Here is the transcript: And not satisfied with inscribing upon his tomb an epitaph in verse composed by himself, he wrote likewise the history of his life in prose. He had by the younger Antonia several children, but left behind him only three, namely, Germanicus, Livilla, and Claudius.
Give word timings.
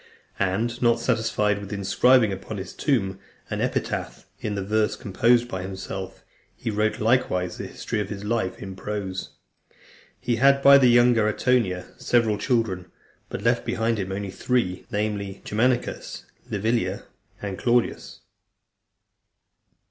And 0.39 0.81
not 0.81 0.99
satisfied 0.99 1.59
with 1.59 1.71
inscribing 1.71 2.33
upon 2.33 2.57
his 2.57 2.73
tomb 2.73 3.19
an 3.51 3.61
epitaph 3.61 4.25
in 4.39 4.55
verse 4.65 4.95
composed 4.95 5.47
by 5.47 5.61
himself, 5.61 6.23
he 6.55 6.71
wrote 6.71 6.99
likewise 6.99 7.57
the 7.59 7.67
history 7.67 7.99
of 7.99 8.09
his 8.09 8.23
life 8.23 8.57
in 8.59 8.75
prose. 8.75 9.29
He 10.19 10.37
had 10.37 10.63
by 10.63 10.79
the 10.79 10.87
younger 10.89 11.27
Antonia 11.27 11.85
several 11.99 12.39
children, 12.39 12.87
but 13.29 13.43
left 13.43 13.63
behind 13.63 13.99
him 13.99 14.11
only 14.11 14.31
three, 14.31 14.87
namely, 14.89 15.43
Germanicus, 15.45 16.25
Livilla, 16.49 17.03
and 17.39 17.59
Claudius. 17.59 18.21